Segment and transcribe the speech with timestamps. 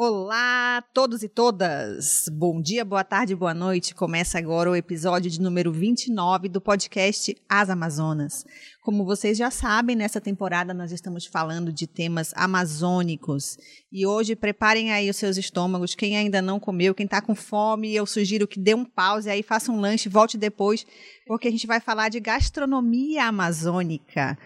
[0.00, 2.26] Olá, todos e todas!
[2.30, 3.96] Bom dia, boa tarde, boa noite.
[3.96, 8.44] Começa agora o episódio de número 29 do podcast As Amazonas.
[8.80, 13.58] Como vocês já sabem, nessa temporada nós estamos falando de temas amazônicos.
[13.90, 15.96] E hoje preparem aí os seus estômagos.
[15.96, 19.42] Quem ainda não comeu, quem está com fome, eu sugiro que dê um pause aí,
[19.42, 20.86] faça um lanche, volte depois,
[21.26, 24.38] porque a gente vai falar de gastronomia amazônica.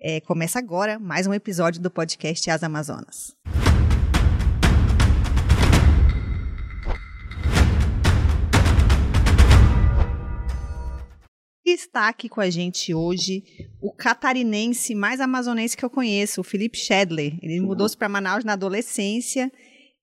[0.00, 3.34] É, começa agora mais um episódio do podcast As Amazonas.
[11.70, 13.44] Está aqui com a gente hoje
[13.80, 17.38] o catarinense mais amazonense que eu conheço, o Felipe Schedler.
[17.42, 19.50] Ele mudou-se para Manaus na adolescência,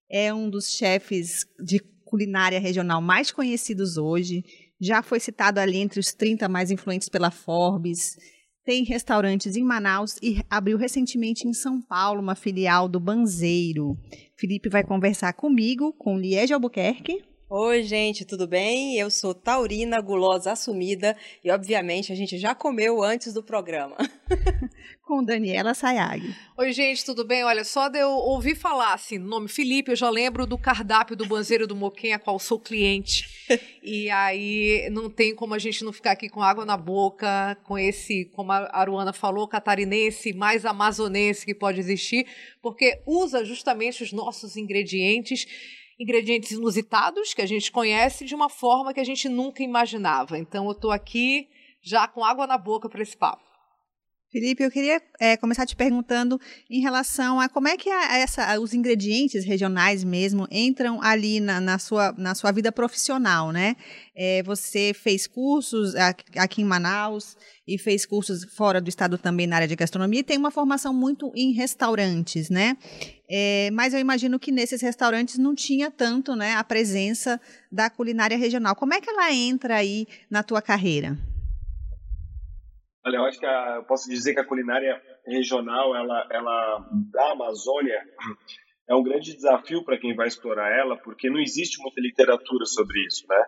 [0.10, 4.44] é um dos chefes de culinária regional mais conhecidos hoje,
[4.82, 8.16] já foi citado ali entre os 30 mais influentes pela Forbes,
[8.64, 13.98] tem restaurantes em Manaus e abriu recentemente em São Paulo uma filial do Banzeiro.
[14.38, 17.29] Felipe vai conversar comigo, com Liege Albuquerque.
[17.52, 18.96] Oi, gente, tudo bem?
[19.00, 23.98] Eu sou taurina, gulosa assumida e, obviamente, a gente já comeu antes do programa.
[25.02, 26.32] Com Daniela Sayag.
[26.56, 27.44] Oi, gente, tudo bem?
[27.44, 31.16] Olha, só de eu ouvir falar assim, no nome Felipe, eu já lembro do cardápio
[31.16, 33.28] do Banzeiro do Moquém, a qual sou cliente.
[33.82, 37.80] e aí não tem como a gente não ficar aqui com água na boca, com
[37.80, 42.28] esse, como a Aruana falou, catarinense mais amazonense que pode existir,
[42.62, 45.48] porque usa justamente os nossos ingredientes
[46.00, 50.38] ingredientes inusitados que a gente conhece de uma forma que a gente nunca imaginava.
[50.38, 51.48] Então eu estou aqui
[51.82, 53.50] já com água na boca para esse papo.
[54.32, 58.60] Felipe, eu queria é, começar te perguntando em relação a como é que a, essa,
[58.60, 63.76] os ingredientes regionais mesmo entram ali na, na, sua, na sua vida profissional, né?
[64.16, 65.96] É, você fez cursos
[66.36, 67.36] aqui em Manaus
[67.68, 70.94] e fez cursos fora do estado também na área de gastronomia e tem uma formação
[70.94, 72.78] muito em restaurantes, né?
[73.32, 77.40] É, mas eu imagino que nesses restaurantes não tinha tanto né, a presença
[77.72, 78.76] da culinária regional.
[78.76, 81.16] Como é que ela entra aí na tua carreira?
[83.06, 87.32] Olha, eu acho que a, eu posso dizer que a culinária regional, ela, ela da
[87.32, 88.02] Amazônia,
[88.90, 93.06] é um grande desafio para quem vai explorar ela, porque não existe muita literatura sobre
[93.06, 93.46] isso, né?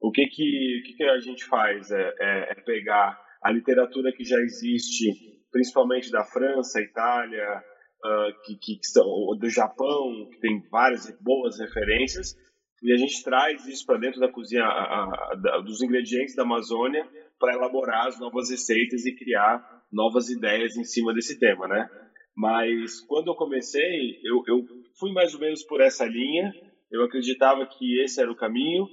[0.00, 4.12] O que que, o que, que a gente faz é, é, é, pegar a literatura
[4.12, 5.06] que já existe,
[5.52, 7.62] principalmente da França, Itália,
[8.04, 9.04] uh, que, que, que são
[9.38, 12.36] do Japão, que tem várias boas referências,
[12.82, 17.08] e a gente traz isso para dentro da cozinha, a, a, dos ingredientes da Amazônia
[17.38, 21.88] para elaborar as novas receitas e criar novas ideias em cima desse tema, né?
[22.36, 24.66] Mas quando eu comecei, eu, eu
[24.98, 26.52] fui mais ou menos por essa linha.
[26.90, 28.86] Eu acreditava que esse era o caminho,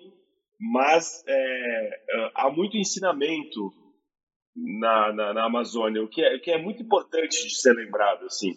[0.60, 3.72] mas é, há muito ensinamento
[4.56, 8.26] na, na, na, Amazônia, o que, é, o que é muito importante de ser lembrado,
[8.26, 8.54] assim.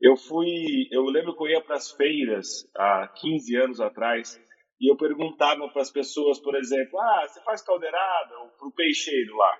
[0.00, 4.40] Eu fui, eu lembro que eu ia para as feiras há 15 anos atrás
[4.80, 8.34] e eu perguntava para as pessoas, por exemplo, ah, você faz caldeirada?
[8.58, 9.58] Para o peixeiro lá.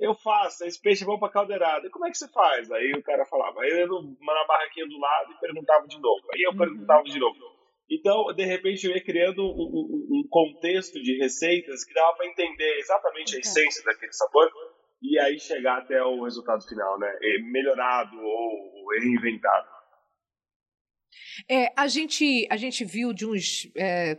[0.00, 1.86] Eu faço, esse peixe é bom para caldeirada.
[1.86, 2.70] E como é que você faz?
[2.70, 6.22] Aí o cara falava, aí eu ia na barraquinha do lado e perguntava de novo.
[6.32, 6.58] Aí eu uhum.
[6.58, 7.36] perguntava de novo.
[7.90, 12.26] Então, de repente, eu ia criando um, um, um contexto de receitas que dava para
[12.26, 14.50] entender exatamente a essência daquele sabor
[15.02, 17.12] e aí chegar até o resultado final, né?
[17.52, 19.73] Melhorado ou reinventado.
[21.48, 24.18] É, a gente a gente viu de uns é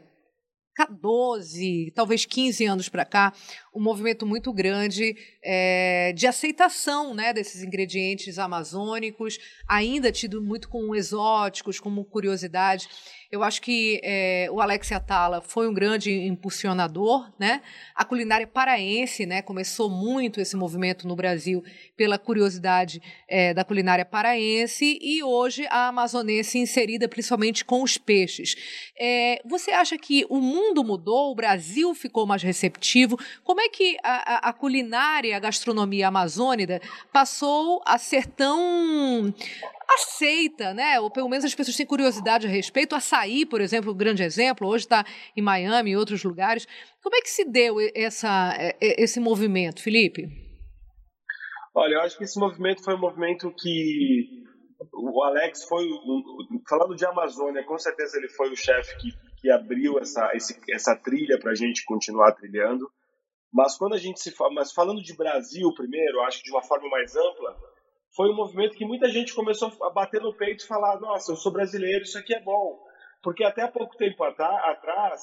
[0.84, 3.32] 12, talvez 15 anos para cá,
[3.74, 10.94] um movimento muito grande é, de aceitação né, desses ingredientes amazônicos, ainda tido muito com
[10.94, 12.90] exóticos, como curiosidade.
[13.36, 17.62] Eu acho que é, o Alex Atala foi um grande impulsionador, né?
[17.94, 19.42] A culinária paraense, né?
[19.42, 21.62] Começou muito esse movimento no Brasil
[21.98, 28.56] pela curiosidade é, da culinária paraense e hoje a amazonense inserida principalmente com os peixes.
[28.98, 33.20] É, você acha que o mundo mudou, o Brasil ficou mais receptivo?
[33.44, 36.82] Como é que a, a culinária, a gastronomia amazônica
[37.12, 39.34] passou a ser tão
[39.90, 41.00] aceita, né?
[41.00, 42.96] Ou pelo menos as pessoas têm curiosidade a respeito.
[42.96, 45.06] Açaí, por exemplo, um grande exemplo, hoje está
[45.36, 46.68] em Miami e outros lugares.
[47.02, 50.28] Como é que se deu essa, esse movimento, Felipe?
[51.74, 54.46] Olha, eu acho que esse movimento foi um movimento que
[54.94, 55.86] o Alex foi,
[56.68, 59.10] falando de Amazônia, com certeza ele foi o chefe que,
[59.42, 62.90] que abriu essa, esse, essa trilha para a gente continuar trilhando.
[63.54, 66.90] Mas quando a gente se mas falando de Brasil primeiro, acho que de uma forma
[66.90, 67.56] mais ampla,
[68.16, 71.36] foi um movimento que muita gente começou a bater no peito e falar: nossa, eu
[71.36, 72.80] sou brasileiro, isso aqui é bom.
[73.22, 75.22] Porque até pouco tempo atrás,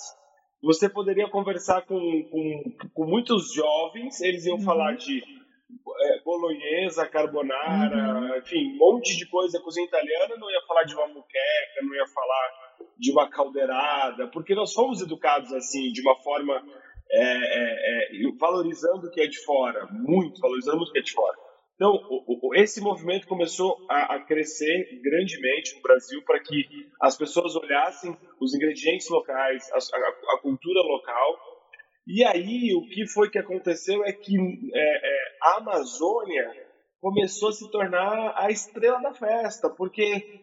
[0.63, 1.99] você poderia conversar com,
[2.31, 4.63] com, com muitos jovens, eles iam uhum.
[4.63, 8.39] falar de é, bolonhesa, carbonara, uhum.
[8.39, 12.07] enfim, um monte de coisa, cozinha italiana, não ia falar de uma muqueca, não ia
[12.09, 16.63] falar de uma caldeirada, porque nós fomos educados assim, de uma forma
[17.11, 21.13] é, é, é, valorizando o que é de fora, muito, valorizando o que é de
[21.13, 21.52] fora.
[21.75, 26.65] Então, o, o, esse movimento começou a, a, crescer grandemente no Brasil para que
[27.01, 31.39] as pessoas olhassem os ingredientes locais, a, a, a, cultura local.
[32.07, 34.37] E aí, o que foi que aconteceu é que
[34.75, 36.53] é, é, a Amazônia
[37.01, 40.41] começou a se tornar a estrela da festa, porque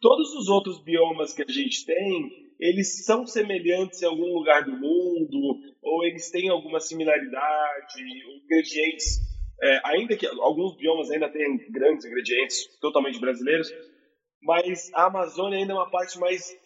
[0.00, 4.72] todos os outros biomas que a gente tem, eles são semelhantes em algum lugar do
[4.72, 8.02] mundo, ou eles têm alguma similaridade,
[8.42, 9.27] ingredientes,
[9.62, 13.68] é, ainda que alguns biomas ainda têm grandes ingredientes totalmente brasileiros,
[14.42, 16.56] mas a Amazônia ainda é uma parte mais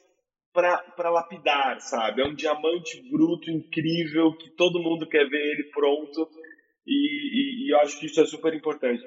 [0.53, 2.21] para lapidar, sabe?
[2.21, 6.29] É um diamante bruto incrível que todo mundo quer ver ele pronto
[6.87, 9.03] e, e, e eu acho que isso é super importante.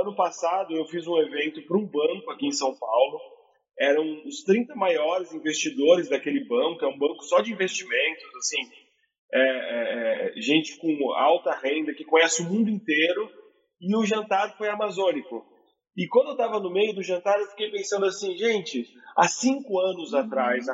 [0.00, 3.20] Ano passado eu fiz um evento para um banco aqui em São Paulo
[3.78, 8.83] eram os 30 maiores investidores daquele banco, é um banco só de investimentos, assim,
[9.32, 13.30] é, é, é, gente com alta renda que conhece o mundo inteiro,
[13.80, 15.44] e o jantar foi amazônico.
[15.96, 18.86] E quando eu estava no meio do jantar, eu fiquei pensando assim, gente,
[19.16, 20.66] há cinco anos atrás,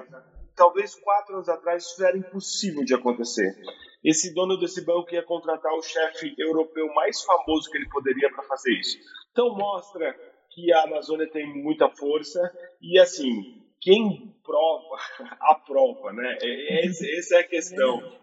[0.56, 3.55] talvez quatro anos atrás, isso era impossível de acontecer.
[4.02, 8.44] Esse dono desse banco ia contratar o chefe europeu mais famoso que ele poderia para
[8.44, 8.99] fazer isso.
[9.31, 10.14] Então mostra
[10.50, 12.41] que a Amazônia tem muita força
[12.81, 14.97] e assim quem prova
[15.41, 16.37] aprova, né?
[16.82, 18.20] Essa, essa é a questão.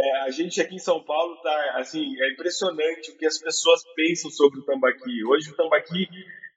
[0.00, 3.82] É, a gente aqui em São Paulo tá assim é impressionante o que as pessoas
[3.96, 5.24] pensam sobre o tambaqui.
[5.26, 6.06] Hoje o tambaqui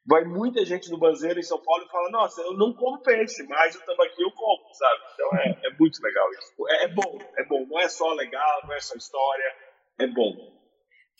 [0.06, 3.42] vai muita gente no banzeiro em São Paulo e fala nossa eu não como peixe,
[3.48, 5.02] mas o tambaqui eu como, sabe?
[5.14, 6.54] Então é, é muito legal isso.
[6.70, 7.66] É, é bom, é bom.
[7.68, 9.56] Não é só legal, não é só história,
[10.00, 10.62] é bom.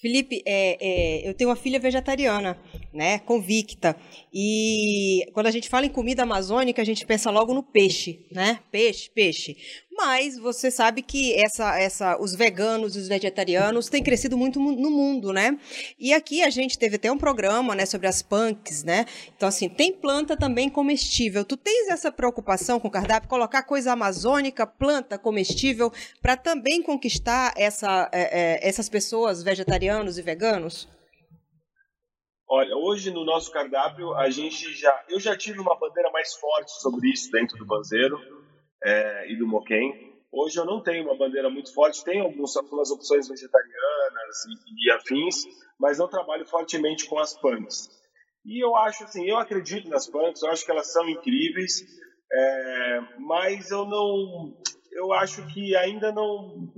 [0.02, 2.60] Felipe, é, é, eu tenho uma filha vegetariana,
[2.92, 3.96] né, convicta.
[4.34, 8.64] E quando a gente fala em comida amazônica, a gente pensa logo no peixe, né?
[8.72, 9.56] Peixe, peixe.
[10.04, 14.90] Mas você sabe que essa, essa, os veganos e os vegetarianos têm crescido muito no
[14.90, 15.60] mundo, né?
[16.00, 19.06] E aqui a gente teve até um programa, né, sobre as punks, né?
[19.38, 21.46] Então, assim, tem planta também comestível.
[21.46, 27.54] Tu tens essa preocupação com o cardápio, colocar coisa amazônica, planta comestível, para também conquistar
[27.56, 30.90] essa, é, é, essas pessoas, vegetarianos e veganos?
[32.50, 36.72] Olha, hoje no nosso cardápio a gente já, eu já tive uma bandeira mais forte
[36.82, 38.41] sobre isso dentro do Banzeiro
[38.84, 40.12] é, e do Moquém.
[40.32, 44.92] Hoje eu não tenho uma bandeira muito forte, tenho alguns, algumas opções vegetarianas e, e,
[44.92, 45.44] afins,
[45.80, 47.90] mas não trabalho fortemente com as punks.
[48.46, 51.86] E eu acho assim, eu acredito nas punks, eu acho que elas são incríveis,
[52.32, 54.58] é, mas eu não,
[54.92, 56.72] eu acho que ainda não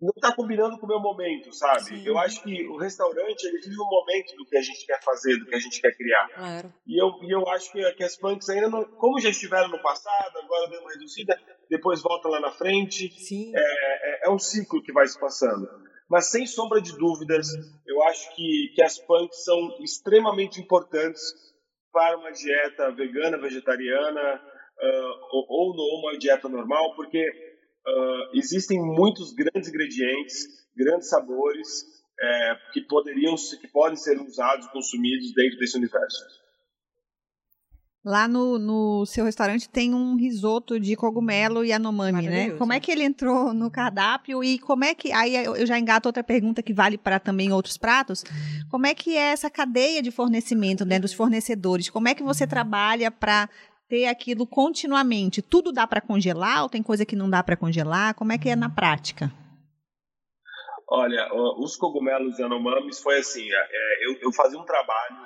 [0.00, 1.82] não está combinando com o meu momento, sabe?
[1.82, 2.06] Sim.
[2.06, 5.36] Eu acho que o restaurante ele vive um momento do que a gente quer fazer,
[5.38, 6.28] do que a gente quer criar.
[6.28, 6.72] Claro.
[6.86, 9.82] E eu, e eu acho que, que as punks ainda não, como já estiveram no
[9.82, 13.10] passado, agora deu uma reduzida, depois volta lá na frente.
[13.18, 13.52] Sim.
[13.54, 15.68] É, é, é um ciclo que vai se passando.
[16.08, 17.48] Mas sem sombra de dúvidas,
[17.86, 21.20] eu acho que, que as punks são extremamente importantes
[21.92, 24.40] para uma dieta vegana, vegetariana,
[24.80, 27.47] uh, ou, ou uma dieta normal, porque
[27.88, 30.46] uh, existem muitos grandes ingredientes,
[30.76, 31.84] grandes sabores
[32.20, 36.24] é, que poderiam, que podem ser usados, consumidos dentro desse universo.
[38.04, 42.50] Lá no, no, seu restaurante tem um risoto de cogumelo e anomami, né?
[42.52, 45.12] Como é que ele entrou no cardápio e como é que.
[45.12, 48.24] Aí eu já engato outra pergunta que vale para também outros pratos.
[48.70, 51.90] Como é que é essa cadeia de fornecimento né, dos fornecedores?
[51.90, 53.50] Como é que você trabalha para
[53.88, 55.40] ter aquilo continuamente.
[55.40, 58.14] Tudo dá para congelar ou tem coisa que não dá para congelar?
[58.14, 59.32] Como é que é na prática?
[60.90, 61.28] Olha,
[61.58, 65.16] os cogumelos Yanomamis foi assim, é, é, eu, eu, fazia um trabalho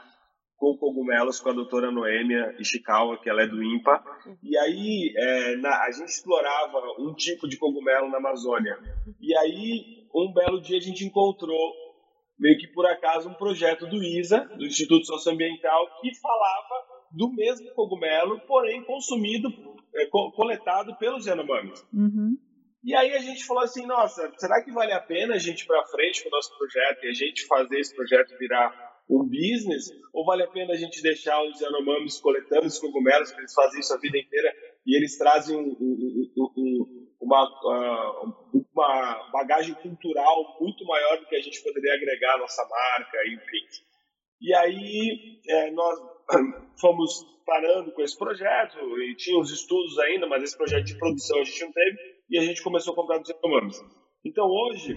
[0.56, 4.02] com cogumelos com a doutora Noêmia Ishikawa, que ela é do IMPA,
[4.42, 8.76] e aí é, na, a gente explorava um tipo de cogumelo na Amazônia.
[9.20, 11.72] E aí, um belo dia a gente encontrou,
[12.38, 17.70] meio que por acaso, um projeto do ISA, do Instituto Socioambiental, que falava do mesmo
[17.74, 19.48] cogumelo, porém consumido,
[19.94, 21.84] é, coletado pelos Yanomamis.
[21.92, 22.36] Uhum.
[22.84, 25.66] E aí a gente falou assim, nossa, será que vale a pena a gente ir
[25.66, 28.72] para frente com o nosso projeto e a gente fazer esse projeto virar
[29.08, 29.92] um business?
[30.12, 33.80] Ou vale a pena a gente deixar os Yanomamis coletando os cogumelos, que eles fazem
[33.80, 34.52] isso a vida inteira,
[34.84, 41.36] e eles trazem um, um, um, uma, uh, uma bagagem cultural muito maior do que
[41.36, 43.92] a gente poderia agregar à nossa marca, enfim.
[44.40, 45.96] E aí é, nós
[46.80, 51.40] fomos parando com esse projeto e tinha os estudos ainda, mas esse projeto de produção
[51.40, 51.98] a gente não teve
[52.30, 53.80] e a gente começou a comprar dos Yanomamis.
[54.24, 54.96] Então hoje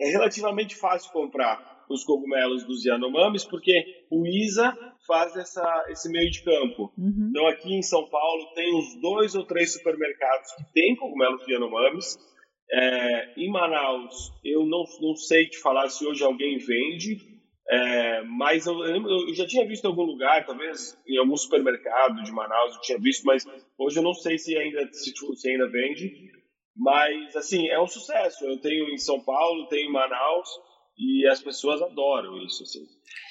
[0.00, 6.30] é relativamente fácil comprar os cogumelos dos Yanomamis, porque o ISA faz essa, esse meio
[6.30, 6.92] de campo.
[6.96, 7.28] Uhum.
[7.30, 11.52] Então, aqui em São Paulo, tem uns dois ou três supermercados que têm cogumelos de
[11.52, 12.16] Yanomamis.
[12.70, 17.18] É, em Manaus, eu não, não sei te falar se hoje alguém vende,
[17.68, 22.32] é, mas eu, eu, já tinha visto em algum lugar, talvez em algum supermercado de
[22.32, 23.46] Manaus eu tinha visto, mas
[23.78, 26.30] hoje eu não sei se ainda, se, se ainda vende.
[26.76, 28.44] Mas, assim, é um sucesso.
[28.44, 30.48] Eu tenho em São Paulo, tenho em Manaus,
[30.98, 32.62] e as pessoas adoram isso.
[32.62, 32.86] Assim.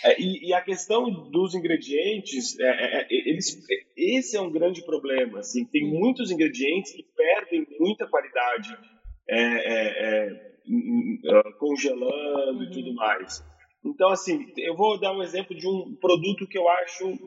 [0.06, 3.60] É, e, e, a questão dos ingredientes, é, é, é eles,
[3.98, 5.40] esse é um grande problema.
[5.40, 5.66] Assim.
[5.66, 8.78] Tem muitos ingredientes que perdem muita qualidade
[9.28, 10.52] é, é,
[11.58, 13.44] congelando e tudo mais.
[13.84, 17.18] Então, assim, eu vou dar um exemplo de um produto que eu acho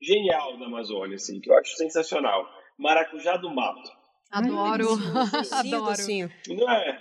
[0.00, 2.46] genial da Amazônia, assim, que eu acho sensacional.
[2.78, 3.90] Maracujá do mato.
[4.30, 4.88] Adoro.
[5.52, 5.96] Adoro.
[5.96, 6.28] Sim.
[6.48, 7.00] Não é?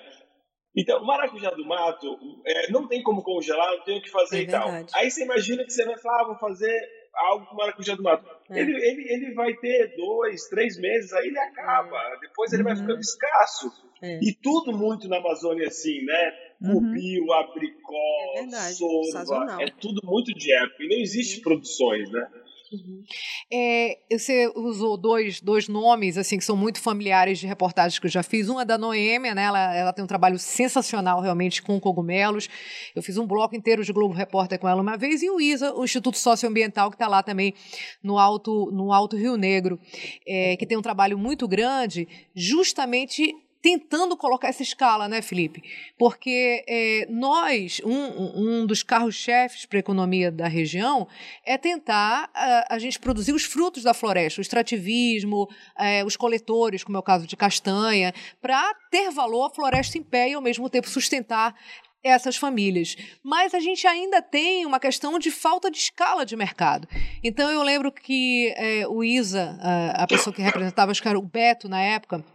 [0.76, 4.40] Então, o maracujá do mato é, não tem como congelar, não tem o que fazer
[4.40, 4.70] é e tal.
[4.96, 6.76] Aí você imagina que você vai falar, ah, vou fazer
[7.14, 8.28] algo com maracujá do mato.
[8.50, 8.60] É.
[8.60, 11.98] Ele, ele, ele vai ter dois, três meses, aí ele acaba.
[11.98, 12.20] É.
[12.22, 12.70] Depois ele uhum.
[12.70, 13.72] vai ficando escasso.
[14.02, 14.20] É.
[14.20, 16.34] E tudo muito na Amazônia assim, né?
[16.72, 17.34] Cubil, uhum.
[17.34, 20.84] abricó, é sorva, é tudo muito de época.
[20.84, 21.44] E não existe uhum.
[21.44, 22.28] produções, né?
[22.74, 23.04] Uhum.
[23.52, 28.12] É, você usou dois, dois nomes assim que são muito familiares de reportagens que eu
[28.12, 28.50] já fiz.
[28.50, 29.44] Uma é da Noêmia, né?
[29.44, 32.50] Ela, ela tem um trabalho sensacional realmente com cogumelos.
[32.96, 35.22] Eu fiz um bloco inteiro de Globo Repórter com ela uma vez.
[35.22, 37.54] E o ISA, o Instituto Socioambiental, que está lá também
[38.02, 39.80] no Alto, no Alto Rio Negro,
[40.26, 45.64] é, que tem um trabalho muito grande justamente tentando colocar essa escala, né, Felipe?
[45.98, 51.08] Porque é, nós, um, um dos carros-chefes para a economia da região
[51.46, 55.48] é tentar a, a, gente produzir os frutos da floresta, o extrativismo,
[55.80, 60.04] é, os coletores, como é o caso de castanha, para ter valor a floresta em
[60.04, 61.56] pé e ao mesmo tempo sustentar
[62.04, 62.98] essas famílias.
[63.24, 66.86] Mas a gente ainda tem uma questão de falta de escala de mercado.
[67.24, 71.18] Então eu lembro que é, o Isa, a, a pessoa que representava, acho que era
[71.18, 72.26] o Beto na época,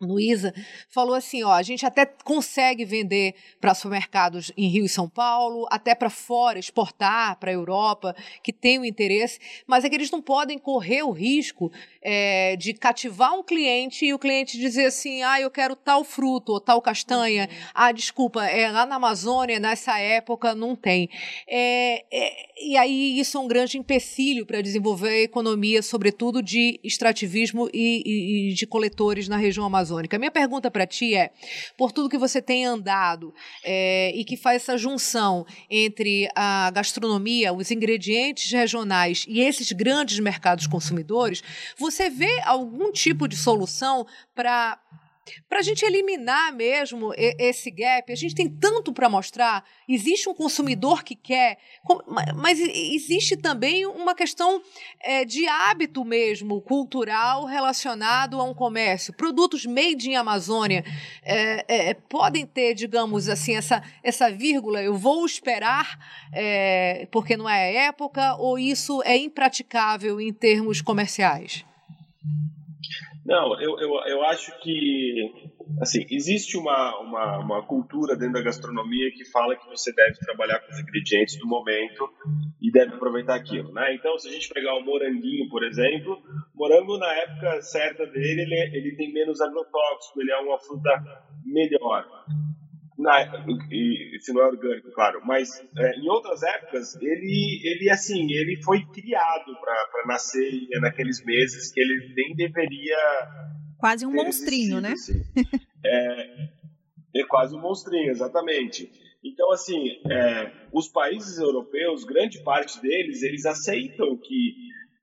[0.00, 0.54] Luísa
[0.88, 5.66] falou assim: ó, a gente até consegue vender para supermercados em Rio e São Paulo,
[5.70, 10.10] até para fora, exportar para a Europa, que tem o interesse, mas é que eles
[10.10, 15.22] não podem correr o risco é, de cativar um cliente e o cliente dizer assim:
[15.22, 17.48] ah, eu quero tal fruto ou tal castanha.
[17.50, 17.56] Uhum.
[17.74, 21.10] Ah, desculpa, é, lá na Amazônia, nessa época, não tem.
[21.48, 26.78] É, é, e aí isso é um grande empecilho para desenvolver a economia, sobretudo de
[26.84, 30.18] extrativismo e, e, e de coletores na região amazônica amazônica.
[30.18, 31.30] Minha pergunta para ti é:
[31.76, 37.52] por tudo que você tem andado é, e que faz essa junção entre a gastronomia,
[37.52, 41.42] os ingredientes regionais e esses grandes mercados consumidores,
[41.76, 44.78] você vê algum tipo de solução para
[45.48, 49.64] para a gente eliminar mesmo esse gap, a gente tem tanto para mostrar.
[49.88, 51.58] Existe um consumidor que quer,
[52.36, 54.62] mas existe também uma questão
[55.00, 59.14] é, de hábito mesmo, cultural, relacionado a um comércio.
[59.14, 60.84] Produtos made in Amazônia
[61.22, 65.98] é, é, podem ter, digamos assim, essa, essa vírgula, eu vou esperar
[66.32, 71.64] é, porque não é a época, ou isso é impraticável em termos comerciais?
[73.28, 79.10] Não, eu, eu, eu acho que assim, existe uma, uma, uma, cultura dentro da gastronomia
[79.12, 82.08] que fala que você deve trabalhar com os ingredientes do momento
[82.58, 83.94] e deve aproveitar aquilo, né?
[83.94, 86.18] Então, se a gente pegar o moranguinho, por exemplo,
[86.54, 90.90] morango na época certa dele, ele, ele tem menos agrotóxico, ele é uma fruta
[91.44, 92.06] melhor
[92.98, 98.32] na, e, se não é orgânico, claro, mas é, em outras épocas ele, ele assim,
[98.32, 102.96] ele foi criado para nascer naqueles meses que ele nem deveria.
[103.78, 104.92] Quase um monstrinho, né?
[104.92, 105.22] Assim.
[105.86, 108.90] É, é quase um monstrinho, exatamente.
[109.22, 114.54] Então, assim, é, os países europeus, grande parte deles, eles aceitam que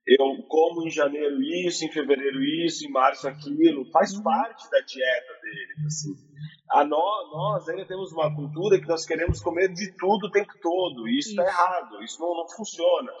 [0.06, 4.22] eu como em janeiro isso, em fevereiro isso, em março aquilo, faz uhum.
[4.22, 6.26] parte da dieta deles, assim
[6.70, 10.52] a nós, nós ainda temos uma cultura que nós queremos comer de tudo o tempo
[10.60, 13.12] todo, e isso está errado, isso não, não funciona.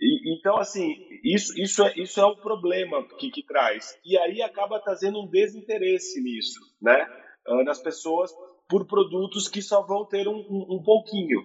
[0.00, 3.98] E, então, assim, isso, isso, é, isso é o problema que, que traz.
[4.04, 7.06] E aí acaba trazendo um desinteresse nisso, né?
[7.46, 8.32] Ah, nas pessoas
[8.68, 11.40] por produtos que só vão ter um, um, um pouquinho.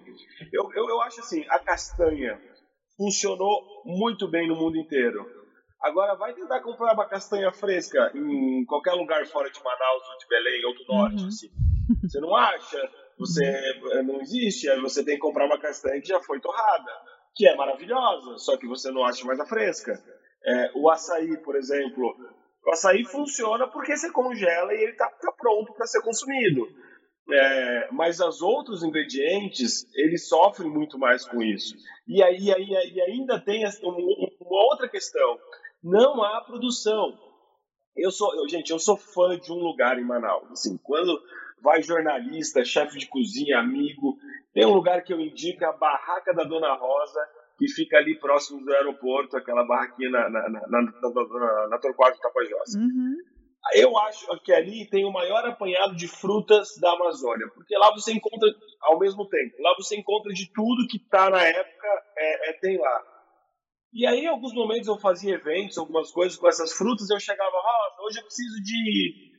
[0.52, 2.40] Eu, eu, eu acho assim, a castanha
[2.96, 5.39] funcionou muito bem no mundo inteiro
[5.82, 10.26] Agora vai tentar comprar uma castanha fresca em qualquer lugar fora de Manaus, ou de
[10.28, 11.28] Belém, ou do norte, uhum.
[11.28, 11.48] assim.
[12.02, 16.08] Você não acha, você eh, não existe, aí você tem que comprar uma castanha que
[16.08, 16.90] já foi torrada,
[17.34, 20.00] que é maravilhosa, só que você não acha mais a fresca.
[20.44, 22.14] É, o açaí, por exemplo,
[22.64, 26.66] o açaí funciona porque você congela e ele está tá pronto para ser consumido.
[27.32, 31.76] É, mas os outros ingredientes, eles sofrem muito mais com isso.
[32.08, 35.38] E aí, aí, aí ainda tem uma outra questão.
[35.82, 37.18] Não há produção.
[37.96, 40.50] Eu sou, eu, gente, eu sou fã de um lugar em Manaus.
[40.50, 41.20] Assim, quando
[41.62, 44.16] vai jornalista, chefe de cozinha, amigo,
[44.52, 47.20] tem um lugar que eu indico, a barraca da Dona Rosa,
[47.58, 52.18] que fica ali próximo do aeroporto, aquela barraquinha na, na, na, na, na, na Torquato
[52.18, 52.74] Tapajós.
[52.74, 53.16] Uhum.
[53.74, 58.12] Eu acho que ali tem o maior apanhado de frutas da Amazônia, porque lá você
[58.12, 58.48] encontra
[58.80, 62.78] ao mesmo tempo, lá você encontra de tudo que está na época, é, é, tem
[62.78, 63.02] lá.
[63.92, 67.56] E aí, em alguns momentos, eu fazia eventos, algumas coisas com essas frutas, eu chegava,
[67.56, 69.32] ah, hoje eu preciso de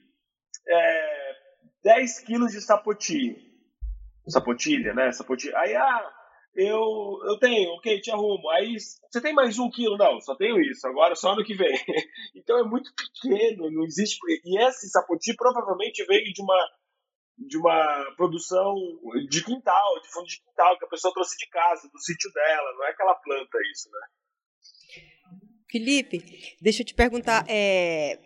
[0.67, 1.35] é,
[1.83, 3.49] 10 quilos de sapoti.
[4.27, 5.11] Sapotilha, né?
[5.13, 5.57] Sapotilha.
[5.57, 6.13] Aí, ah,
[6.53, 8.49] eu, eu tenho, ok, te arrumo.
[8.49, 8.75] Aí,
[9.09, 9.97] você tem mais um quilo?
[9.97, 11.73] Não, só tenho isso, agora só ano que vem.
[12.35, 14.19] então é muito pequeno, não existe.
[14.43, 16.69] E esse sapoti provavelmente veio de uma,
[17.37, 18.75] de uma produção
[19.29, 22.73] de quintal, de fundo de quintal, que a pessoa trouxe de casa, do sítio dela,
[22.73, 24.07] não é aquela planta isso, né?
[25.71, 26.21] Felipe,
[26.61, 28.19] deixa eu te perguntar, é,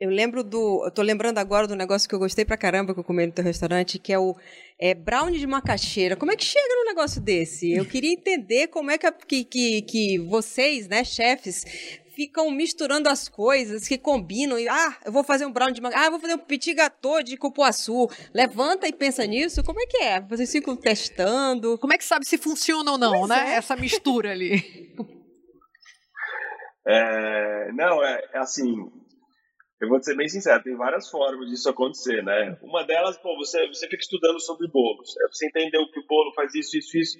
[0.00, 0.82] eu lembro do.
[0.84, 3.32] Eu tô lembrando agora do negócio que eu gostei pra caramba que eu comi no
[3.32, 4.34] teu restaurante, que é o
[4.78, 6.16] é, brownie de macaxeira.
[6.16, 7.72] Como é que chega num negócio desse?
[7.72, 11.64] Eu queria entender como é que, que, que vocês, né, chefes,
[12.14, 14.58] ficam misturando as coisas que combinam.
[14.58, 16.06] E, ah, eu vou fazer um brownie de macaxeira.
[16.06, 18.08] Ah, eu vou fazer um petit gâteau de cupuaçu.
[18.34, 19.62] Levanta e pensa nisso.
[19.62, 20.20] Como é que é?
[20.20, 21.78] Vocês ficam testando.
[21.78, 23.52] Como é que sabe se funciona ou não, pois né?
[23.52, 23.56] É.
[23.56, 24.94] Essa mistura ali.
[26.86, 28.74] É, não, é, é assim,
[29.80, 32.58] eu vou ser bem sincero, tem várias formas disso acontecer, né?
[32.62, 35.14] Uma delas, pô, você, você fica estudando sobre bolos.
[35.32, 37.18] Você entendeu que o bolo faz isso, isso, isso.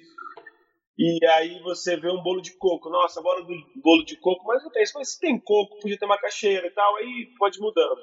[0.97, 2.89] E aí você vê um bolo de coco.
[2.89, 4.93] Nossa, bora do bolo de coco, mas não tem isso.
[4.95, 8.01] Mas se tem coco, podia ter macaxeira e tal, aí pode mudando.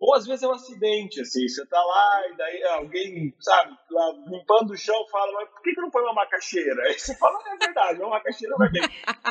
[0.00, 4.12] Ou às vezes é um acidente, assim, você tá lá e daí alguém, sabe, lá
[4.28, 6.82] limpando o chão fala, mas por que, que não põe uma macaxeira?
[6.88, 8.82] Aí você fala, é verdade, uma macaxeira vai bem.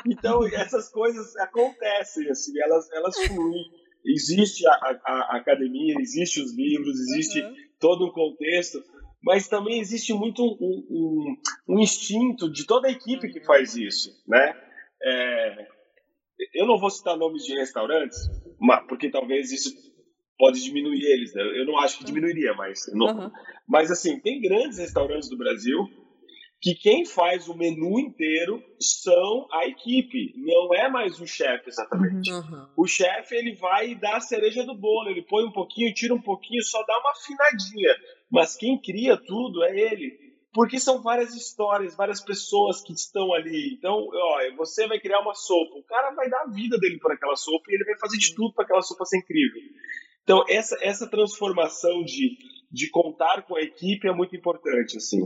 [0.05, 6.55] Então essas coisas acontecem, assim, elas, elas fluem existe a, a, a academia, existe os
[6.55, 7.55] livros, existe uhum.
[7.79, 8.83] todo um contexto,
[9.21, 10.55] mas também existe muito um,
[10.89, 14.55] um, um, instinto de toda a equipe que faz isso, né?
[15.01, 15.67] É,
[16.53, 18.17] eu não vou citar nomes de restaurantes,
[18.87, 19.69] porque talvez isso
[20.39, 21.43] pode diminuir eles, né?
[21.43, 22.79] Eu não acho que diminuiria, mas...
[22.93, 23.31] Não, uhum.
[23.67, 25.77] Mas, assim, tem grandes restaurantes do Brasil
[26.61, 32.31] que quem faz o menu inteiro são a equipe, não é mais o chefe exatamente.
[32.31, 32.67] Uhum.
[32.75, 36.21] O chefe ele vai dar a cereja do bolo, ele põe um pouquinho, tira um
[36.21, 37.95] pouquinho, só dá uma afinadinha.
[38.29, 40.29] Mas quem cria tudo é ele.
[40.51, 43.75] Porque são várias histórias, várias pessoas que estão ali.
[43.77, 47.13] Então, ó, você vai criar uma sopa, o cara vai dar a vida dele para
[47.13, 49.61] aquela sopa e ele vai fazer de tudo para aquela sopa ser incrível.
[50.29, 52.37] Então, essa, essa transformação de
[52.71, 55.19] de contar com a equipe é muito importante, assim.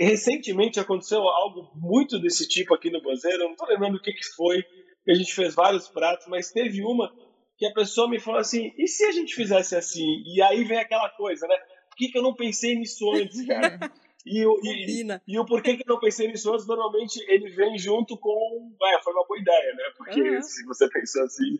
[0.00, 4.12] Recentemente aconteceu algo muito desse tipo aqui no Banzeiro, eu não estou lembrando o que,
[4.12, 4.64] que foi,
[5.08, 7.12] a gente fez vários pratos, mas teve uma
[7.56, 10.24] que a pessoa me falou assim, e se a gente fizesse assim?
[10.26, 11.54] E aí vem aquela coisa, né?
[11.88, 13.78] Por que, que eu não pensei nisso antes, cara?
[14.26, 18.16] E, e, e, o porquê que eu não pensei nisso antes, normalmente ele vem junto
[18.16, 18.74] com.
[18.80, 19.84] Vai, foi uma boa ideia, né?
[19.98, 20.42] Porque uhum.
[20.42, 21.58] se você pensou assim,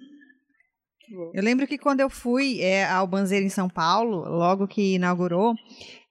[1.32, 5.54] eu lembro que quando eu fui é, ao Banzeiro em São Paulo, logo que inaugurou,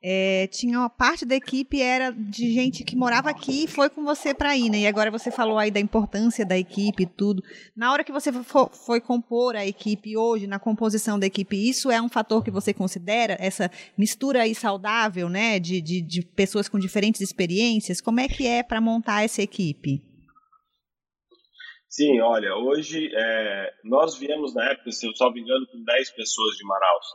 [0.06, 4.04] é, tinha uma parte da equipe era de gente que morava aqui e foi com
[4.04, 4.80] você para ir, né?
[4.80, 7.42] E agora você falou aí da importância da equipe e tudo.
[7.74, 12.02] Na hora que você foi compor a equipe hoje, na composição da equipe, isso é
[12.02, 13.38] um fator que você considera?
[13.40, 15.58] Essa mistura aí saudável, né?
[15.58, 18.02] De, de, de pessoas com diferentes experiências?
[18.02, 20.02] Como é que é para montar essa equipe?
[21.96, 26.10] Sim, olha, hoje é, nós viemos na época, se eu só me engano, com 10
[26.16, 27.06] pessoas de Manaus.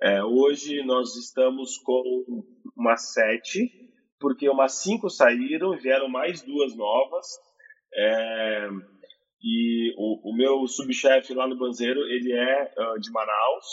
[0.00, 2.24] É, hoje nós estamos com
[2.74, 3.70] umas 7,
[4.18, 7.26] porque umas 5 saíram vieram mais duas novas.
[7.94, 8.68] É,
[9.42, 13.66] e o, o meu subchefe lá no Banzeiro, ele é uh, de Manaus.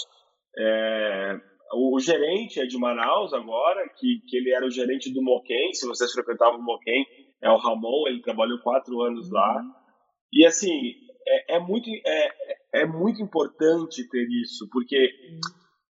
[0.58, 1.40] É,
[1.72, 5.74] o, o, gerente é de Manaus agora, que, que ele era o gerente do Moquém,
[5.74, 7.06] se vocês frequentavam o Moquém,
[7.42, 9.83] é o Ramon, ele trabalhou quatro anos lá.
[10.34, 10.96] E assim,
[11.28, 12.30] é, é muito, é,
[12.82, 15.14] é muito importante ter isso, porque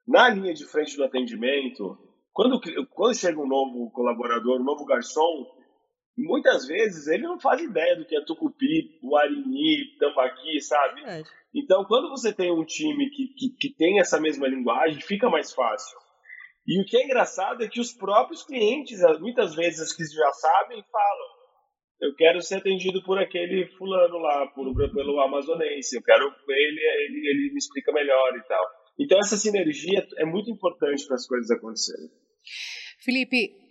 [0.08, 1.98] na linha de frente do atendimento,
[2.34, 2.60] quando,
[2.92, 5.48] quando chega um novo colaborador, um novo garçom,
[6.18, 11.02] muitas vezes ele não faz ideia do que é tucupi, guarini, tambaqui, sabe?
[11.06, 11.24] É.
[11.56, 15.54] Então, quando você tem um time que, que, que, tem essa mesma linguagem, fica mais
[15.54, 15.98] fácil.
[16.66, 20.84] E o que é engraçado é que os próprios clientes, muitas vezes que já sabem,
[20.92, 21.43] falam:
[22.04, 27.30] eu quero ser atendido por aquele fulano lá, por, pelo amazonense, eu quero ele, ele,
[27.30, 28.66] ele me explica melhor e tal.
[29.00, 32.10] Então essa sinergia é muito importante para as coisas acontecerem.
[33.00, 33.64] Felipe,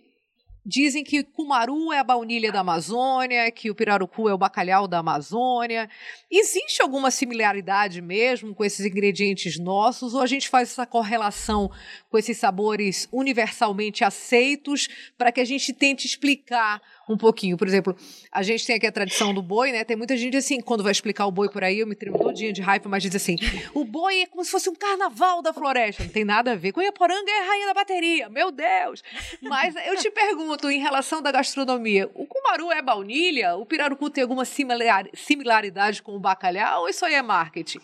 [0.65, 4.99] Dizem que cumaru é a baunilha da Amazônia, que o pirarucu é o bacalhau da
[4.99, 5.89] Amazônia.
[6.31, 11.69] Existe alguma similaridade mesmo com esses ingredientes nossos ou a gente faz essa correlação
[12.09, 17.57] com esses sabores universalmente aceitos para que a gente tente explicar um pouquinho.
[17.57, 17.95] Por exemplo,
[18.31, 19.83] a gente tem aqui a tradição do boi, né?
[19.83, 22.53] Tem muita gente assim, quando vai explicar o boi por aí, eu me tremo todinha
[22.53, 23.35] de raiva, mas diz assim:
[23.73, 26.03] o boi é como se fosse um carnaval da floresta.
[26.03, 26.71] Não tem nada a ver.
[26.71, 29.03] Cunhaporanga é a rainha da bateria, meu Deus!
[29.41, 33.55] Mas eu te pergunto, em relação da gastronomia, o cumaru é baunilha?
[33.55, 37.79] O pirarucu tem alguma similar, similaridade com o bacalhau ou isso aí é marketing?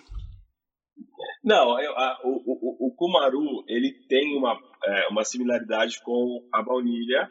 [1.44, 6.62] Não, eu, a, o, o, o, cumaru ele tem uma, é, uma similaridade com a
[6.62, 7.30] baunilha,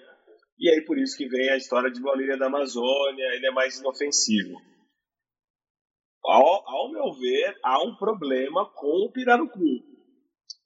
[0.59, 3.79] e aí por isso que vem a história de baunilha da Amazônia, ele é mais
[3.79, 4.57] inofensivo.
[6.25, 9.89] Ao, ao meu ver, há um problema com o pirarucu.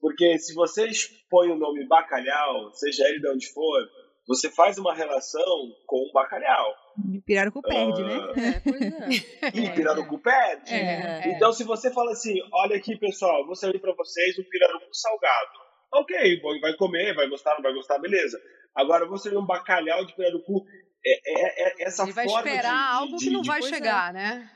[0.01, 0.89] Porque se você
[1.31, 3.89] põe o nome bacalhau, seja ele de onde for,
[4.27, 5.45] você faz uma relação
[5.87, 6.75] com o bacalhau.
[7.13, 8.17] E pirarucu perde, uh, né?
[8.37, 9.49] É, pois é.
[9.55, 10.73] E pirarucu perde.
[10.73, 11.33] É, é.
[11.33, 15.72] Então, se você fala assim, olha aqui, pessoal, vou servir para vocês um pirarucu salgado.
[15.93, 18.41] Ok, vai comer, vai gostar, não vai gostar, beleza.
[18.75, 20.65] Agora, você vê um bacalhau de pirarucu,
[21.05, 23.63] é, é, é essa Ele vai forma esperar de, algo de, que não de, vai
[23.63, 24.13] chegar, é.
[24.13, 24.51] né?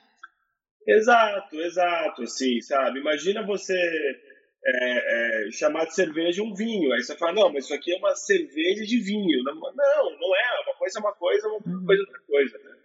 [0.86, 3.00] Exato, exato, assim, sabe?
[3.00, 3.74] Imagina você
[4.64, 7.98] é, é, chamar de cerveja um vinho, aí você fala, não, mas isso aqui é
[7.98, 9.42] uma cerveja de vinho.
[9.44, 11.86] Não, não, não é, uma coisa é uma coisa, uma uhum.
[11.86, 12.75] coisa é outra coisa, né?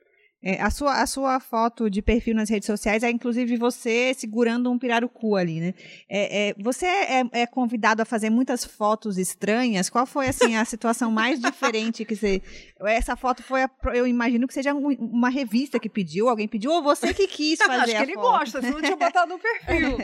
[0.43, 4.71] É, a, sua, a sua foto de perfil nas redes sociais é inclusive você segurando
[4.71, 5.73] um pirarucu ali, né?
[6.09, 9.87] É, é, você é, é, convidado a fazer muitas fotos estranhas.
[9.87, 12.41] Qual foi assim a situação mais diferente que você?
[12.79, 16.71] Essa foto foi, a, eu imagino que seja um, uma revista que pediu, alguém pediu
[16.71, 18.39] ou você que quis fazer Acho que ele foto.
[18.39, 19.97] gosta, senão não tinha botado no perfil.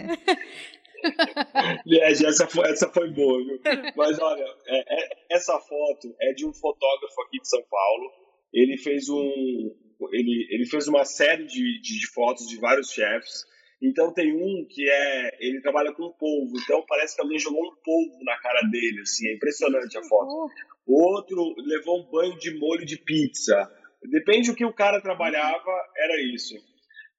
[2.28, 3.60] essa, foi, essa foi boa, viu?
[3.95, 8.12] Mas olha, é, é, essa foto é de um fotógrafo aqui de São Paulo.
[8.54, 9.76] Ele fez um,
[10.12, 13.45] ele, ele fez uma série de, de, de fotos de vários chefs.
[13.81, 15.38] Então tem um que é.
[15.39, 19.27] Ele trabalha com polvo, então parece que alguém jogou um polvo na cara dele, assim,
[19.27, 20.51] é impressionante a foto.
[20.86, 23.71] O outro levou um banho de molho de pizza.
[24.03, 26.55] Depende do que o cara trabalhava, era isso.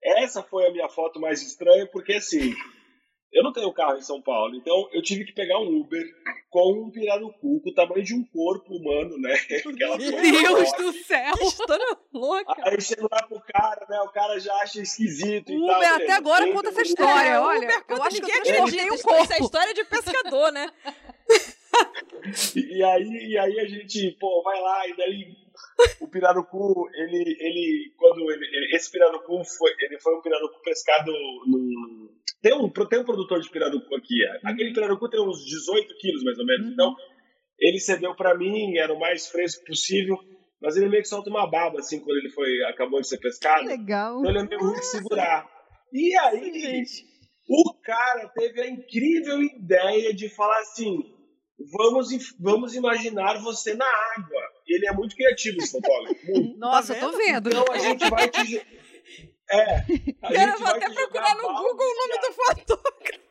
[0.03, 2.55] Essa foi a minha foto mais estranha, porque assim,
[3.33, 6.03] eu não tenho carro em São Paulo, então eu tive que pegar um Uber
[6.51, 9.33] com um pirarucu com o tamanho de um corpo humano, né?
[9.67, 11.37] Aquela Meu Deus do céu!
[11.37, 12.55] Que história louca!
[12.65, 14.01] Aí chego lá pro cara, né?
[14.01, 15.95] O cara já acha esquisito Uber e tal.
[15.97, 17.59] até agora conta essa história, É, olha.
[17.67, 19.33] Uber conta, eu acho que ninguém acredita, um isso corpo.
[19.33, 20.71] é história de pescador, né?
[22.57, 25.37] E, e aí, e aí a gente, pô, vai lá, e daí
[26.01, 31.13] o pirarucu, ele, ele quando ele, ele- esse pirarucu foi, ele foi um pirarucu pescado
[31.47, 32.09] num,
[32.43, 34.41] tem um, tem um produtor de pirarucu aqui, é.
[34.51, 36.95] aquele pirarucu tem uns 18 quilos mais ou menos, então
[37.61, 40.17] ele cedeu pra mim, era o mais fresco possível,
[40.61, 43.65] mas ele meio que solta uma baba assim quando ele foi, acabou de ser pescado,
[43.67, 44.19] Legal.
[44.21, 45.49] então ele é meio ruim de segurar.
[45.93, 46.83] E aí,
[47.49, 50.99] o cara teve a incrível ideia de falar assim:
[51.73, 54.41] vamos, vamos imaginar você na água.
[54.67, 56.27] E ele é muito criativo, esse fotógrafo.
[56.31, 56.59] Muito.
[56.59, 57.49] Nossa, eu tô vendo.
[57.49, 58.57] Então a gente vai te.
[59.51, 59.77] É.
[60.23, 63.29] A Cara, gente vou vai até procurar no balde Google o nome do fotógrafo.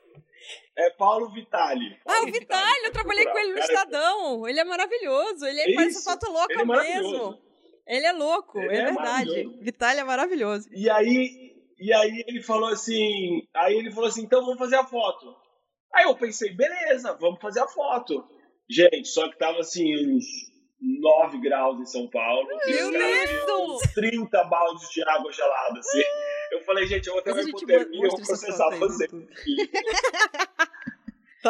[0.76, 1.98] É Paulo Vitali.
[2.06, 4.48] Ah, o Paulo Vitale, eu trabalhei com ele no Cara, Estadão.
[4.48, 5.46] Ele é maravilhoso.
[5.46, 7.40] Ele faz Isso, foto louca ele é mesmo.
[7.88, 9.58] Ele é louco, Ele é, é verdade.
[9.62, 10.68] Vitale é maravilhoso.
[10.72, 14.86] E aí, e aí ele falou assim, aí ele falou assim, então vamos fazer a
[14.86, 15.36] foto.
[15.94, 18.24] Aí eu pensei, beleza, vamos fazer a foto.
[18.70, 20.26] Gente, só que tava assim uns
[20.82, 22.48] 9 graus em São Paulo.
[22.66, 23.30] Meu Deus!
[23.30, 26.04] tinham uns 30 baldes de água gelada, assim.
[26.52, 29.08] Eu falei, gente, eu vou ter uma hipotermia, eu vou processar você.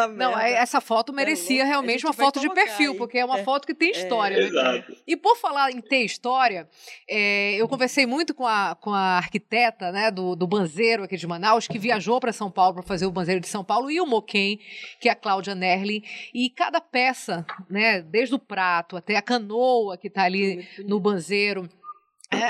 [0.02, 0.18] YouTube.
[0.18, 0.50] Tá Não, merda.
[0.50, 1.68] é- essa foto merecia louco.
[1.68, 3.44] A realmente uma foto de perfil, porque é uma É.
[3.44, 4.44] foto que tem história, né?
[4.48, 4.96] Exato.
[5.06, 6.68] E por falar em ter história,
[7.10, 11.28] é, eu conversei muito com a, com a arquiteta né, do, do Banzeiro aqui de
[11.28, 14.06] Manaus, que viajou para São Paulo para fazer o Banzeiro de São Paulo, e o
[14.06, 14.60] Moquém,
[15.00, 16.04] que é a Cláudia Nerlin.
[16.34, 21.68] E cada peça, né, desde o prato até a canoa que está ali no Banzeiro,
[21.68, 21.77] é,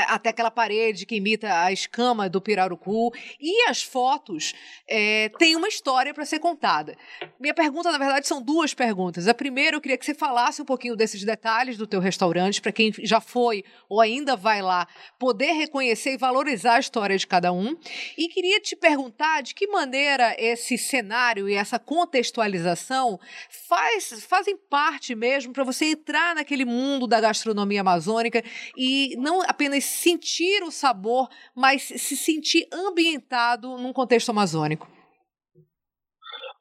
[0.08, 3.12] até aquela parede que imita a escama do pirarucu.
[3.40, 4.54] E as fotos
[4.88, 6.98] é, têm uma história para ser contada.
[7.40, 9.28] Minha pergunta, na verdade, são duas perguntas.
[9.28, 12.72] A primeira, eu queria que você falasse um pouquinho desses detalhes do teu restaurante, para
[12.72, 14.88] quem já foi ou ainda vai lá,
[15.20, 17.76] poder reconhecer e valorizar a história de cada um.
[18.18, 25.14] E queria te perguntar de que maneira esse cenário e essa contextualização faz, fazem parte
[25.14, 28.44] mesmo para você entrar naquele mundo da gastronomia amazônica
[28.76, 34.88] e não apenas sentir o sabor, mas se sentir ambientado num contexto amazônico.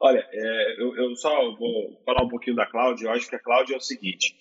[0.00, 3.06] Olha, é, eu, eu só vou falar um pouquinho da Cláudia.
[3.06, 4.36] Eu acho que a Cláudia é o seguinte: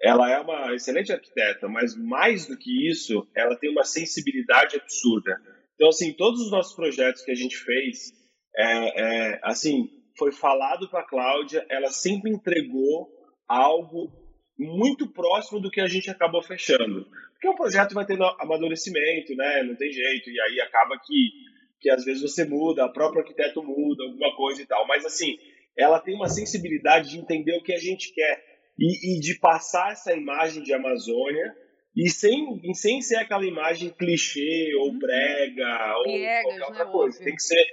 [0.00, 5.40] ela é uma excelente arquiteta, mas mais do que isso, ela tem uma sensibilidade absurda.
[5.74, 8.12] Então, assim, todos os nossos projetos que a gente fez,
[8.56, 9.02] é,
[9.34, 13.08] é, assim, foi falado para a Cláudia, ela sempre entregou
[13.48, 14.12] algo
[14.58, 17.06] muito próximo do que a gente acabou fechando.
[17.42, 19.64] Porque o projeto vai tendo amadurecimento, né?
[19.64, 21.30] Não tem jeito, e aí acaba que,
[21.80, 24.86] que às vezes você muda, o próprio arquiteto muda, alguma coisa e tal.
[24.86, 25.36] Mas, assim,
[25.76, 28.44] ela tem uma sensibilidade de entender o que a gente quer
[28.78, 31.52] e, e de passar essa imagem de Amazônia
[31.96, 34.98] e sem, sem ser aquela imagem clichê ou uhum.
[35.00, 37.16] brega ou Piegas, qualquer outra né, coisa.
[37.16, 37.24] Óbvio.
[37.24, 37.64] Tem que ser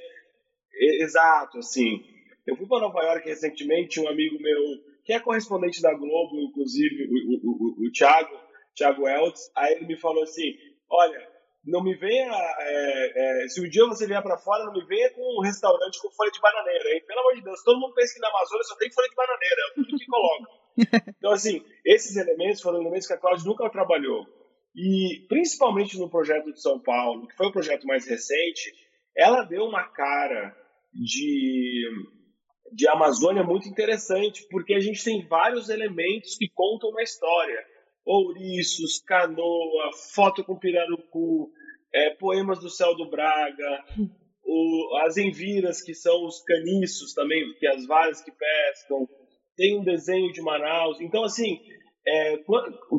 [1.04, 2.04] exato, assim.
[2.48, 4.64] Eu fui para Nova York recentemente, um amigo meu,
[5.06, 9.86] que é correspondente da Globo, inclusive, o, o, o, o Thiago, Thiago Eltz, aí ele
[9.86, 10.54] me falou assim,
[10.90, 11.28] olha,
[11.66, 12.32] não me venha.
[12.60, 16.02] É, é, se um dia você vier para fora, não me venha com um restaurante
[16.02, 17.04] com folha de bananeira, hein?
[17.06, 19.56] Pelo amor de Deus, todo mundo pensa que na Amazônia só tem folha de bananeira,
[19.56, 20.60] é tudo que coloca.
[21.18, 24.26] Então, assim, esses elementos foram elementos que a Cláudia nunca trabalhou.
[24.74, 28.72] E, principalmente no projeto de São Paulo, que foi o projeto mais recente,
[29.18, 30.56] ela deu uma cara
[30.94, 31.84] de,
[32.72, 37.60] de Amazônia muito interessante, porque a gente tem vários elementos que contam uma história.
[38.12, 41.52] Ouriços, canoa, foto com pirarucu,
[41.94, 43.86] é, poemas do céu do Braga,
[44.44, 49.08] o, as enviras, que são os caniços também, que as varas que pescam,
[49.56, 51.00] tem um desenho de Manaus.
[51.00, 51.60] Então, assim,
[52.08, 52.40] é,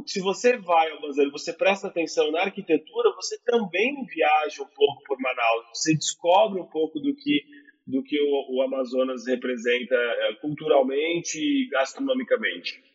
[0.06, 5.02] se você vai ao Banzeiro, você presta atenção na arquitetura, você também viaja um pouco
[5.04, 7.42] por Manaus, você descobre um pouco do que,
[7.84, 12.89] do que o, o Amazonas representa é, culturalmente e gastronomicamente.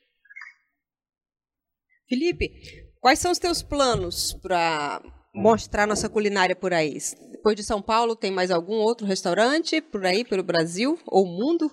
[2.07, 2.51] Felipe,
[2.99, 5.01] quais são os teus planos para
[5.33, 6.97] mostrar nossa culinária por aí?
[7.31, 11.69] Depois de São Paulo, tem mais algum outro restaurante por aí, pelo Brasil ou mundo?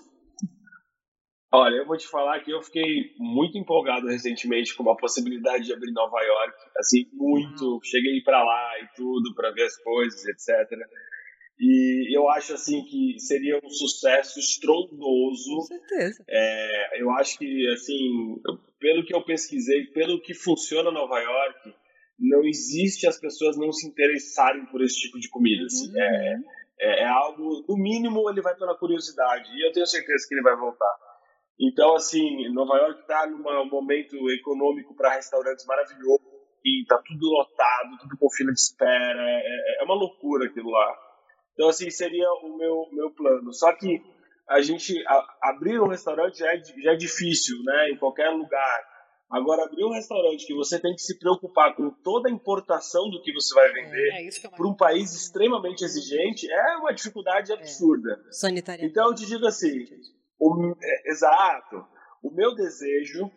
[1.55, 5.75] Olha, eu vou te falar que eu fiquei muito empolgado recentemente com a possibilidade de
[5.75, 7.79] abrir Nova York, assim, muito.
[7.85, 10.79] Cheguei para lá e tudo para ver as coisas, etc.
[11.61, 15.57] E eu acho assim que seria um sucesso estrondoso.
[15.57, 16.25] Com certeza.
[16.27, 18.41] É, eu acho que assim,
[18.83, 21.73] pelo que eu pesquisei, pelo que funciona Nova York,
[22.19, 25.65] não existe as pessoas não se interessarem por esse tipo de comida.
[25.65, 25.89] Assim.
[25.89, 26.01] Uhum.
[26.01, 26.35] É,
[26.81, 29.49] é, é algo, no mínimo, ele vai pela curiosidade.
[29.57, 30.95] E eu tenho certeza que ele vai voltar.
[31.61, 36.33] Então, assim, Nova York está num momento econômico para restaurantes maravilhoso
[36.65, 40.71] e tá tudo lotado, tudo com fila de espera, é, é, é uma loucura aquilo
[40.71, 40.99] lá.
[41.55, 43.53] Então, assim, seria o meu, meu plano.
[43.53, 44.03] Só que
[44.53, 48.93] a gente a, abrir um restaurante já é, já é difícil, né, em qualquer lugar.
[49.31, 53.23] Agora, abrir um restaurante que você tem que se preocupar com toda a importação do
[53.23, 57.55] que você vai vender é, é para um país extremamente exigente é uma dificuldade é.
[57.55, 58.21] absurda.
[58.31, 58.85] Sanitária.
[58.85, 59.87] Então, eu te digo assim,
[60.39, 61.83] o, é, exato.
[62.23, 63.31] O meu desejo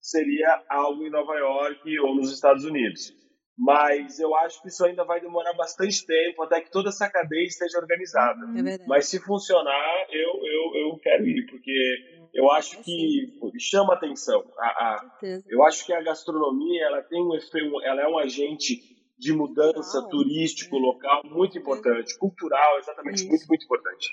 [0.00, 3.12] seria algo em Nova York ou nos Estados Unidos.
[3.56, 7.44] Mas eu acho que isso ainda vai demorar bastante tempo até que toda essa cadeia
[7.44, 8.40] esteja organizada.
[8.58, 13.94] É Mas se funcionar, eu, eu, eu quero ir, porque eu acho é que chama
[13.94, 14.42] atenção.
[14.58, 15.10] A, a,
[15.48, 18.80] eu acho que a gastronomia ela tem um efeito, ela é um agente
[19.18, 23.28] de mudança turístico local muito importante, cultural, exatamente, isso.
[23.28, 24.08] muito, muito importante.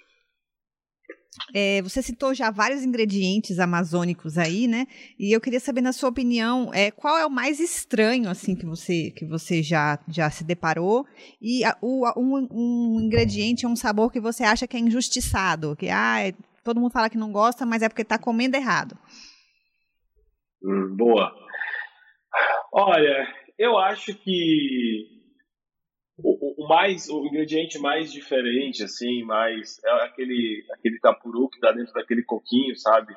[1.54, 4.88] É, você citou já vários ingredientes amazônicos aí, né?
[5.18, 8.66] E eu queria saber, na sua opinião, é, qual é o mais estranho assim que
[8.66, 11.06] você que você já, já se deparou?
[11.42, 15.90] E a, o, um, um, ingrediente, um sabor que você acha que é injustiçado, que
[15.90, 18.98] ah, é, todo mundo fala que não gosta, mas é porque está comendo errado.
[20.64, 21.32] Hum, boa.
[22.74, 25.19] Olha, eu acho que
[26.24, 31.72] o, o, mais, o ingrediente mais diferente, assim, mais é aquele, aquele tapuru que tá
[31.72, 33.16] dentro daquele coquinho, sabe?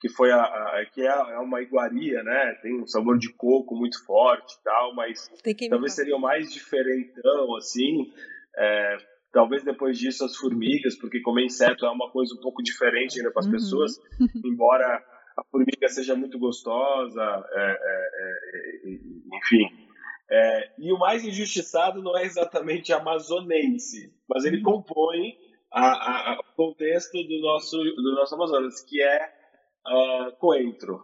[0.00, 2.58] Que foi a, a que é, é, uma iguaria, né?
[2.62, 5.30] Tem um sabor de coco muito forte e tal, mas
[5.68, 8.12] talvez seria o mais diferentão, assim.
[8.56, 8.96] É,
[9.32, 13.30] talvez depois disso as formigas, porque comer inseto é uma coisa um pouco diferente ainda
[13.30, 13.52] para as uhum.
[13.52, 14.00] pessoas,
[14.44, 15.02] embora
[15.36, 18.98] a formiga seja muito gostosa, é, é, é
[19.36, 19.91] enfim.
[20.34, 24.62] É, e o mais injustiçado não é exatamente amazonense, mas ele uhum.
[24.62, 25.36] compõe
[25.74, 29.30] o contexto do nosso, do nosso Amazonas, que é
[29.86, 31.02] uh, coentro.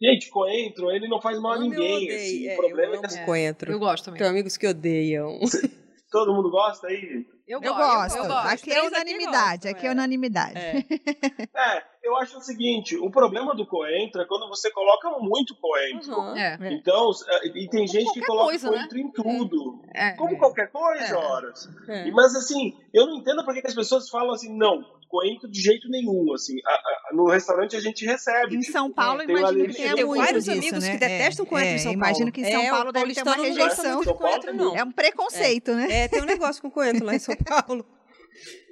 [0.00, 2.10] Gente, coentro, ele não faz mal a ninguém.
[2.10, 3.24] Assim, é, o problema eu é que...
[3.24, 3.72] coentro.
[3.72, 4.18] Eu gosto também.
[4.18, 5.38] Tenho amigos que odeiam.
[6.12, 7.24] Todo mundo gosta aí?
[7.46, 8.18] Eu, eu gosto.
[8.18, 8.48] Eu gosto.
[8.48, 9.68] Aqui é unanimidade.
[9.68, 10.58] Aqui, é unanimidade.
[10.58, 10.78] É.
[11.78, 11.84] é.
[12.02, 16.12] eu acho o seguinte: o problema do coentro é quando você coloca muito coentro.
[16.12, 16.36] Uhum.
[16.36, 16.58] É.
[16.72, 18.76] Então, é, e tem Como gente que coloca coisa, né?
[18.78, 19.04] coentro né?
[19.04, 19.82] em tudo.
[19.94, 20.10] É.
[20.12, 21.68] Como qualquer coisa, horas.
[22.12, 25.88] Mas assim, eu não entendo por que as pessoas falam assim, não, coentro de jeito
[25.88, 26.54] nenhum, assim.
[26.64, 28.56] A, a, no restaurante a gente recebe.
[28.56, 30.92] Em tipo, São Paulo, tem imagino que muito vários disso, amigos né?
[30.92, 32.06] que detestam coentro em São Paulo.
[32.06, 34.00] Imagino que em São É, Paulo deve ter uma não rejeição.
[34.00, 34.76] de coentro, não.
[34.76, 35.86] É um preconceito, né?
[35.90, 37.86] É, tem um negócio com coentro lá em São Paulo.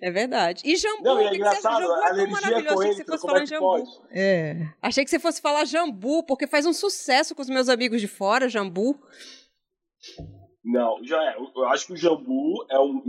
[0.03, 0.63] É verdade.
[0.65, 1.59] E jambu, Não, e o é que que você acha?
[1.59, 2.81] engraçado, Jambu a é tão maravilhoso.
[2.83, 3.85] Achei que você fosse como falar é jambu.
[4.11, 4.57] É.
[4.83, 8.07] Achei que você fosse falar jambu, porque faz um sucesso com os meus amigos de
[8.09, 8.99] fora, jambu.
[10.65, 11.37] Não, já é.
[11.37, 13.03] Eu acho que o jambu é um,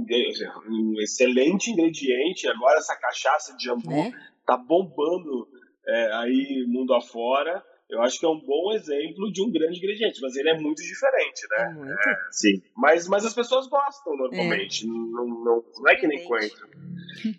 [0.67, 2.47] um excelente ingrediente.
[2.49, 4.11] Agora essa cachaça de jambu Né?
[4.45, 5.47] tá bombando
[5.87, 7.63] é, aí mundo afora.
[7.87, 10.81] Eu acho que é um bom exemplo de um grande ingrediente, mas ele é muito
[10.81, 11.69] diferente, né?
[11.69, 11.95] É muito.
[12.31, 12.61] Sim.
[12.75, 14.87] Mas, mas as pessoas gostam normalmente.
[14.87, 16.67] Não, não, não é que nem coentro.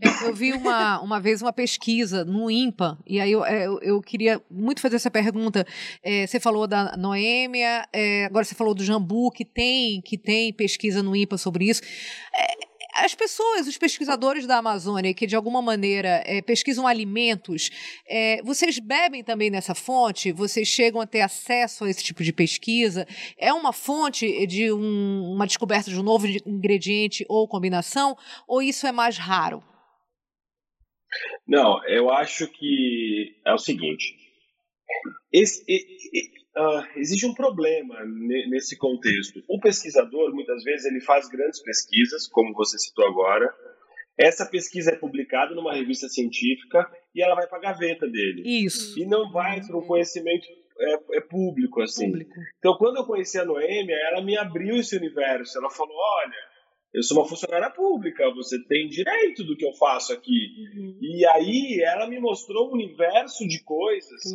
[0.00, 3.80] É, Eu vi uma, uma vez uma pesquisa no IMPA, e aí eu, é, eu,
[3.80, 5.66] eu queria muito fazer essa pergunta.
[6.00, 10.52] É, você falou da Noêmia, é, agora você falou do Jambu, que tem, que tem
[10.52, 11.82] pesquisa no IMPA sobre isso.
[12.34, 17.70] É, as pessoas, os pesquisadores da Amazônia, que de alguma maneira é, pesquisam alimentos,
[18.08, 20.32] é, vocês bebem também nessa fonte?
[20.32, 23.06] Vocês chegam a ter acesso a esse tipo de pesquisa?
[23.38, 28.16] É uma fonte de um- uma descoberta de um novo ingrediente ou combinação?
[28.46, 29.62] Ou isso é mais raro?
[31.46, 34.14] Não, eu acho que é o seguinte.
[35.32, 35.64] Esse-
[36.56, 39.42] ah, existe um problema ne- nesse contexto.
[39.46, 43.52] O pesquisador, muitas vezes, ele faz grandes pesquisas, como você citou agora.
[44.18, 48.42] Essa pesquisa é publicada numa revista científica e ela vai para a gaveta dele.
[48.46, 48.98] Isso.
[48.98, 50.46] E não vai para um conhecimento
[50.78, 52.06] é, é público, assim.
[52.10, 52.32] Público.
[52.58, 55.58] Então, quando eu conheci a Noêmia, ela me abriu esse universo.
[55.58, 56.36] Ela falou: olha,
[56.96, 60.48] eu sou uma funcionária pública, você tem direito do que eu faço aqui.
[60.98, 64.32] E aí ela me mostrou um universo de coisas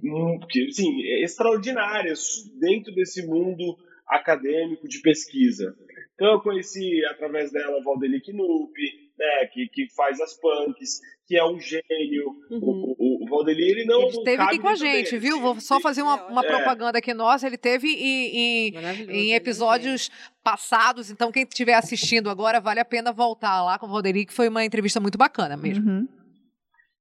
[0.00, 5.74] Que hum, que, assim, extraordinárias dentro desse mundo acadêmico de pesquisa.
[6.14, 8.72] Então eu conheci através dela o Valdeli Knupp,
[9.18, 12.30] né, que, que faz as punks, que é um gênio.
[12.50, 12.94] Uhum.
[12.98, 15.40] O, o, ele não Ele esteve aqui com a gente, dele, viu?
[15.40, 16.46] Vou só fazer uma, uma É.
[16.46, 17.46] propaganda aqui nossa.
[17.46, 18.68] Ele teve em, em-
[19.08, 20.10] em né, episódios
[20.42, 24.32] passados, então quem estiver assistindo agora, vale a pena voltar lá com o Valderi, que
[24.32, 25.88] foi uma entrevista muito bacana mesmo.
[25.88, 26.08] Uhum.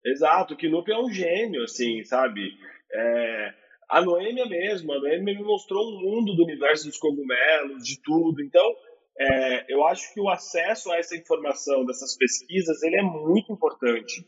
[0.06, 2.52] Exato, o Knupp é um gênio, assim, sabe?
[2.92, 3.54] É,
[3.90, 8.42] a Noêmia mesmo, a Noêmia me mostrou um mundo do universo dos cogumelos, de tudo.
[8.42, 8.64] Então,
[9.20, 14.24] é, eu acho que o acesso a essa informação, dessas pesquisas, ele é muito importante.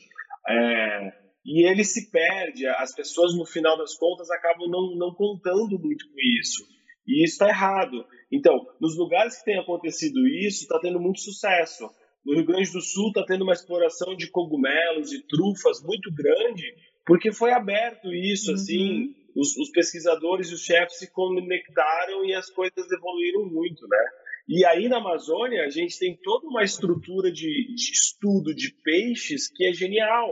[0.48, 1.13] É,
[1.45, 6.06] e ele se perde, as pessoas, no final das contas, acabam não, não contando muito
[6.08, 6.63] com isso.
[7.08, 8.06] E isso está errado.
[8.32, 11.88] Então, nos lugares que tem acontecido isso, está tendo muito sucesso.
[12.26, 16.63] No Rio Grande do Sul está tendo uma exploração de cogumelos e trufas muito grande,
[17.06, 18.56] porque foi aberto isso, Uhum.
[18.56, 24.06] assim, os, os pesquisadores e os chefes se conectaram e as coisas evoluíram muito, né?
[24.47, 29.49] E aí na Amazônia a gente tem toda uma estrutura de, de estudo de peixes
[29.49, 30.29] que é genial,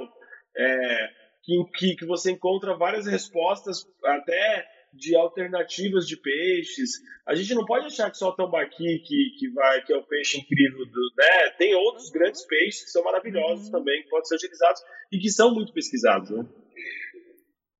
[0.55, 1.09] é,
[1.43, 6.91] que, que, que você encontra várias respostas até de alternativas de peixes.
[7.27, 10.03] A gente não pode achar que só o tambaqui que, que vai que é o
[10.03, 11.49] peixe incrível do, né?
[11.57, 15.53] Tem outros grandes peixes que são maravilhosos também, que podem ser utilizados e que são
[15.53, 16.45] muito pesquisados, né?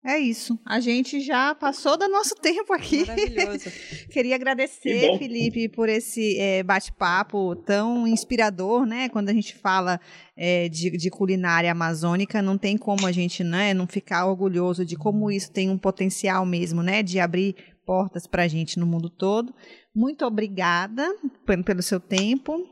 [0.06, 0.60] É isso.
[0.66, 3.06] A gente já passou do nosso tempo aqui.
[3.06, 3.72] Maravilhoso.
[4.12, 5.18] Queria Que agradecer, bom.
[5.18, 9.08] Felipe, por esse eh, bate-papo tão inspirador, né?
[9.10, 10.00] Quando a gente fala
[10.36, 14.96] eh, de, de culinária amazônica, não tem como a gente né, não ficar orgulhoso de
[14.98, 17.02] como isso tem um potencial mesmo, né?
[17.02, 19.54] De abrir portas para a gente no mundo todo.
[19.96, 21.08] Muito obrigada
[21.46, 22.68] pe- pelo seu tempo.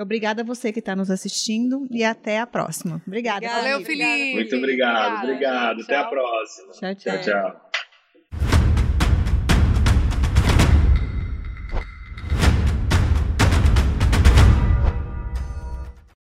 [0.00, 1.86] Obrigada a você que está nos assistindo.
[1.90, 3.00] E até a próxima.
[3.06, 3.46] Obrigada.
[3.46, 4.34] Valeu, Felipe.
[4.34, 5.82] Muito obrigado, Obrigada, obrigado.
[5.82, 6.72] Até a próxima.
[6.72, 7.22] Tchau, tchau.
[7.22, 7.70] Tchau, tchau.